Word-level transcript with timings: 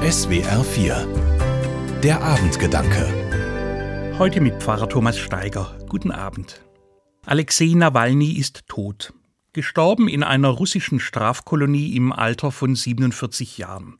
SWR 0.00 0.64
4 0.64 2.00
Der 2.02 2.22
Abendgedanke 2.22 4.16
Heute 4.18 4.40
mit 4.40 4.62
Pfarrer 4.62 4.88
Thomas 4.88 5.18
Steiger. 5.18 5.76
Guten 5.90 6.10
Abend. 6.10 6.62
Alexei 7.26 7.74
Nawalny 7.74 8.32
ist 8.32 8.66
tot. 8.66 9.12
Gestorben 9.52 10.08
in 10.08 10.22
einer 10.22 10.48
russischen 10.48 11.00
Strafkolonie 11.00 11.94
im 11.96 12.12
Alter 12.12 12.50
von 12.50 12.74
47 12.74 13.58
Jahren. 13.58 13.98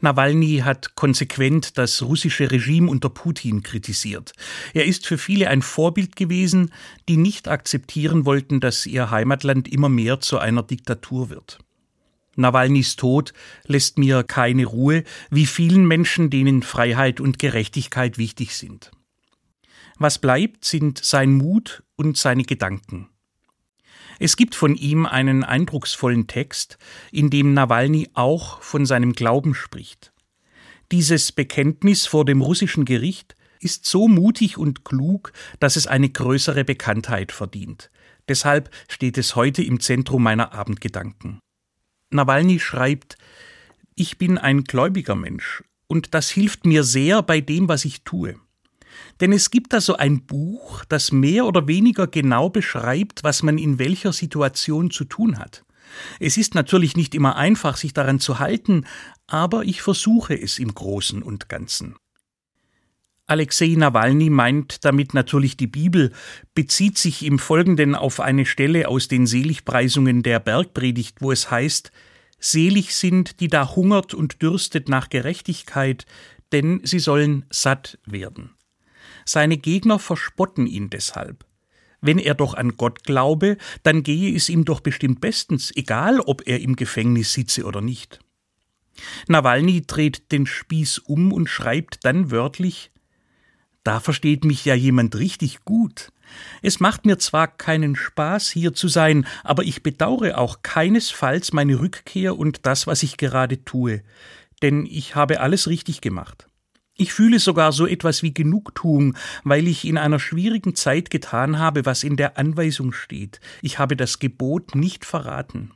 Nawalny 0.00 0.62
hat 0.64 0.94
konsequent 0.94 1.76
das 1.76 2.00
russische 2.00 2.50
Regime 2.50 2.90
unter 2.90 3.10
Putin 3.10 3.62
kritisiert. 3.62 4.32
Er 4.72 4.86
ist 4.86 5.06
für 5.06 5.18
viele 5.18 5.50
ein 5.50 5.60
Vorbild 5.60 6.16
gewesen, 6.16 6.72
die 7.10 7.18
nicht 7.18 7.46
akzeptieren 7.46 8.24
wollten, 8.24 8.58
dass 8.58 8.86
ihr 8.86 9.10
Heimatland 9.10 9.68
immer 9.68 9.90
mehr 9.90 10.20
zu 10.20 10.38
einer 10.38 10.62
Diktatur 10.62 11.28
wird. 11.28 11.58
Nawalnys 12.40 12.96
Tod 12.96 13.32
lässt 13.66 13.98
mir 13.98 14.22
keine 14.22 14.66
Ruhe, 14.66 15.04
wie 15.30 15.46
vielen 15.46 15.86
Menschen, 15.86 16.30
denen 16.30 16.62
Freiheit 16.62 17.20
und 17.20 17.38
Gerechtigkeit 17.38 18.18
wichtig 18.18 18.56
sind. 18.56 18.90
Was 19.98 20.18
bleibt, 20.18 20.64
sind 20.64 20.98
sein 21.04 21.32
Mut 21.32 21.82
und 21.96 22.16
seine 22.16 22.44
Gedanken. 22.44 23.08
Es 24.18 24.36
gibt 24.36 24.54
von 24.54 24.76
ihm 24.76 25.06
einen 25.06 25.44
eindrucksvollen 25.44 26.26
Text, 26.26 26.78
in 27.10 27.30
dem 27.30 27.54
Nawalny 27.54 28.10
auch 28.14 28.60
von 28.62 28.84
seinem 28.84 29.12
Glauben 29.12 29.54
spricht. 29.54 30.12
Dieses 30.92 31.32
Bekenntnis 31.32 32.06
vor 32.06 32.24
dem 32.24 32.42
russischen 32.42 32.84
Gericht 32.84 33.36
ist 33.60 33.86
so 33.86 34.08
mutig 34.08 34.58
und 34.58 34.84
klug, 34.84 35.32
dass 35.58 35.76
es 35.76 35.86
eine 35.86 36.10
größere 36.10 36.64
Bekanntheit 36.64 37.32
verdient. 37.32 37.90
Deshalb 38.28 38.70
steht 38.88 39.18
es 39.18 39.36
heute 39.36 39.62
im 39.62 39.80
Zentrum 39.80 40.22
meiner 40.22 40.52
Abendgedanken. 40.52 41.40
Nawalny 42.10 42.58
schreibt, 42.58 43.16
ich 43.94 44.18
bin 44.18 44.38
ein 44.38 44.64
gläubiger 44.64 45.14
Mensch 45.14 45.62
und 45.86 46.14
das 46.14 46.30
hilft 46.30 46.66
mir 46.66 46.84
sehr 46.84 47.22
bei 47.22 47.40
dem, 47.40 47.68
was 47.68 47.84
ich 47.84 48.02
tue. 48.02 48.36
Denn 49.20 49.32
es 49.32 49.50
gibt 49.50 49.72
da 49.72 49.80
so 49.80 49.96
ein 49.96 50.26
Buch, 50.26 50.84
das 50.86 51.12
mehr 51.12 51.46
oder 51.46 51.68
weniger 51.68 52.06
genau 52.06 52.50
beschreibt, 52.50 53.22
was 53.22 53.42
man 53.42 53.58
in 53.58 53.78
welcher 53.78 54.12
Situation 54.12 54.90
zu 54.90 55.04
tun 55.04 55.38
hat. 55.38 55.64
Es 56.18 56.36
ist 56.36 56.54
natürlich 56.54 56.96
nicht 56.96 57.14
immer 57.14 57.36
einfach, 57.36 57.76
sich 57.76 57.92
daran 57.92 58.20
zu 58.20 58.38
halten, 58.38 58.86
aber 59.26 59.64
ich 59.64 59.82
versuche 59.82 60.40
es 60.40 60.58
im 60.58 60.74
Großen 60.74 61.22
und 61.22 61.48
Ganzen. 61.48 61.96
Alexei 63.30 63.74
Nawalny 63.76 64.28
meint 64.28 64.84
damit 64.84 65.14
natürlich 65.14 65.56
die 65.56 65.68
Bibel, 65.68 66.12
bezieht 66.52 66.98
sich 66.98 67.24
im 67.24 67.38
Folgenden 67.38 67.94
auf 67.94 68.18
eine 68.18 68.44
Stelle 68.44 68.88
aus 68.88 69.06
den 69.06 69.24
Seligpreisungen 69.24 70.24
der 70.24 70.40
Bergpredigt, 70.40 71.18
wo 71.20 71.30
es 71.30 71.48
heißt, 71.48 71.92
Selig 72.40 72.96
sind, 72.96 73.38
die 73.38 73.46
da 73.46 73.76
hungert 73.76 74.14
und 74.14 74.42
dürstet 74.42 74.88
nach 74.88 75.10
Gerechtigkeit, 75.10 76.06
denn 76.50 76.80
sie 76.82 76.98
sollen 76.98 77.44
satt 77.50 78.00
werden. 78.04 78.50
Seine 79.24 79.58
Gegner 79.58 80.00
verspotten 80.00 80.66
ihn 80.66 80.90
deshalb. 80.90 81.46
Wenn 82.00 82.18
er 82.18 82.34
doch 82.34 82.54
an 82.54 82.76
Gott 82.76 83.04
glaube, 83.04 83.58
dann 83.84 84.02
gehe 84.02 84.34
es 84.34 84.48
ihm 84.48 84.64
doch 84.64 84.80
bestimmt 84.80 85.20
bestens, 85.20 85.70
egal 85.76 86.18
ob 86.18 86.48
er 86.48 86.60
im 86.60 86.74
Gefängnis 86.74 87.32
sitze 87.32 87.64
oder 87.64 87.80
nicht. 87.80 88.18
Nawalny 89.28 89.82
dreht 89.82 90.32
den 90.32 90.46
Spieß 90.46 90.98
um 90.98 91.32
und 91.32 91.48
schreibt 91.48 92.04
dann 92.04 92.32
wörtlich 92.32 92.90
da 93.84 94.00
versteht 94.00 94.44
mich 94.44 94.64
ja 94.64 94.74
jemand 94.74 95.16
richtig 95.16 95.64
gut. 95.64 96.12
Es 96.62 96.80
macht 96.80 97.06
mir 97.06 97.18
zwar 97.18 97.48
keinen 97.48 97.96
Spaß, 97.96 98.50
hier 98.50 98.72
zu 98.72 98.88
sein, 98.88 99.26
aber 99.42 99.64
ich 99.64 99.82
bedauere 99.82 100.38
auch 100.38 100.62
keinesfalls 100.62 101.52
meine 101.52 101.80
Rückkehr 101.80 102.38
und 102.38 102.66
das, 102.66 102.86
was 102.86 103.02
ich 103.02 103.16
gerade 103.16 103.64
tue, 103.64 104.02
denn 104.62 104.86
ich 104.86 105.14
habe 105.14 105.40
alles 105.40 105.68
richtig 105.68 106.00
gemacht. 106.00 106.46
Ich 107.00 107.14
fühle 107.14 107.38
sogar 107.38 107.72
so 107.72 107.86
etwas 107.86 108.22
wie 108.22 108.34
Genugtuung, 108.34 109.16
weil 109.42 109.66
ich 109.66 109.86
in 109.86 109.96
einer 109.96 110.20
schwierigen 110.20 110.74
Zeit 110.74 111.08
getan 111.08 111.58
habe, 111.58 111.86
was 111.86 112.04
in 112.04 112.16
der 112.16 112.36
Anweisung 112.36 112.92
steht. 112.92 113.40
Ich 113.62 113.78
habe 113.78 113.96
das 113.96 114.18
Gebot 114.18 114.74
nicht 114.74 115.06
verraten. 115.06 115.72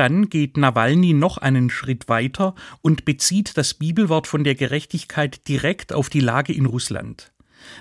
Dann 0.00 0.30
geht 0.30 0.56
Nawalny 0.56 1.12
noch 1.12 1.36
einen 1.36 1.68
Schritt 1.68 2.08
weiter 2.08 2.54
und 2.80 3.04
bezieht 3.04 3.58
das 3.58 3.74
Bibelwort 3.74 4.26
von 4.26 4.44
der 4.44 4.54
Gerechtigkeit 4.54 5.46
direkt 5.46 5.92
auf 5.92 6.08
die 6.08 6.20
Lage 6.20 6.54
in 6.54 6.64
Russland. 6.64 7.34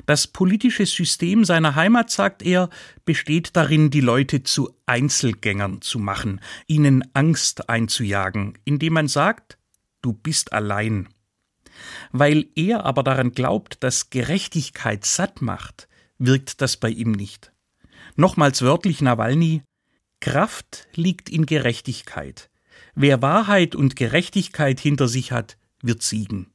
Das 0.06 0.28
politische 0.28 0.86
System 0.86 1.46
seiner 1.46 1.76
Heimat, 1.76 2.12
sagt 2.12 2.42
er, 2.42 2.70
besteht 3.06 3.56
darin, 3.56 3.90
die 3.90 4.02
Leute 4.02 4.44
zu 4.44 4.70
Einzelgängern 4.86 5.80
zu 5.82 5.98
machen, 5.98 6.42
ihnen 6.68 7.06
Angst 7.14 7.70
einzujagen, 7.70 8.58
indem 8.66 8.96
man 8.96 9.08
sagt, 9.08 9.58
du 10.02 10.12
bist 10.12 10.52
allein. 10.52 11.08
Weil 12.12 12.48
er 12.54 12.84
aber 12.84 13.04
daran 13.04 13.32
glaubt, 13.32 13.82
dass 13.82 14.10
Gerechtigkeit 14.10 15.06
satt 15.06 15.42
macht, 15.42 15.88
wirkt 16.18 16.60
das 16.60 16.76
bei 16.76 16.90
ihm 16.90 17.14
nicht. 17.14 17.54
Nochmals 18.18 18.62
wörtlich 18.62 19.00
Nawalny, 19.02 19.62
Kraft 20.20 20.88
liegt 20.96 21.30
in 21.30 21.46
Gerechtigkeit. 21.46 22.50
Wer 22.96 23.22
Wahrheit 23.22 23.76
und 23.76 23.96
Gerechtigkeit 23.96 24.80
hinter 24.80 25.08
sich 25.08 25.32
hat, 25.32 25.58
wird 25.82 26.04
siegen. 26.04 26.52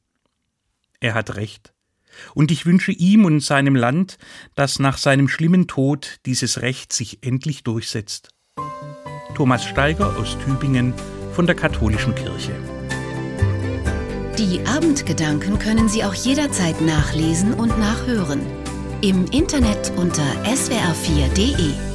Er 1.00 1.14
hat 1.14 1.36
recht. 1.36 1.72
Und 2.34 2.50
ich 2.50 2.66
wünsche 2.66 2.92
ihm 2.92 3.24
und 3.24 3.40
seinem 3.40 3.74
Land, 3.74 4.18
dass 4.54 4.78
nach 4.78 4.98
seinem 4.98 5.28
schlimmen 5.28 5.66
Tod 5.66 6.20
dieses 6.26 6.62
Recht 6.62 6.92
sich 6.92 7.24
endlich 7.24 7.64
durchsetzt. 7.64 8.28
Thomas 9.34 9.64
Steiger 9.64 10.16
aus 10.16 10.36
Tübingen 10.44 10.94
von 11.32 11.46
der 11.46 11.56
Katholischen 11.56 12.14
Kirche. 12.14 12.52
Die 14.38 14.64
Abendgedanken 14.66 15.58
können 15.58 15.88
Sie 15.88 16.04
auch 16.04 16.14
jederzeit 16.14 16.80
nachlesen 16.80 17.54
und 17.54 17.78
nachhören. 17.78 18.40
Im 19.00 19.26
Internet 19.26 19.92
unter 19.96 20.24
swr4.de. 20.44 21.93